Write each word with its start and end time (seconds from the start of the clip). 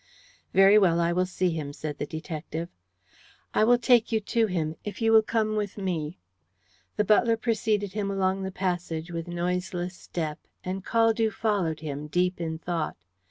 "Very 0.51 0.79
well, 0.79 0.99
I 0.99 1.13
will 1.13 1.27
see 1.27 1.51
him," 1.51 1.73
said 1.73 1.99
the 1.99 2.07
detective. 2.07 2.69
"I 3.53 3.63
will 3.63 3.77
take 3.77 4.11
you 4.11 4.19
to 4.19 4.47
him, 4.47 4.75
if 4.83 4.99
you 4.99 5.11
will 5.11 5.21
come 5.21 5.55
with 5.55 5.77
me." 5.77 6.17
The 6.95 7.03
butler 7.05 7.37
preceded 7.37 7.93
him 7.93 8.09
along 8.09 8.41
the 8.41 8.51
passage 8.51 9.11
with 9.11 9.27
noiseless 9.27 9.95
step, 9.95 10.39
and 10.63 10.83
Caldew 10.83 11.29
followed 11.31 11.81
him, 11.81 12.07
deep 12.07 12.41
in 12.41 12.57
thought. 12.57 12.97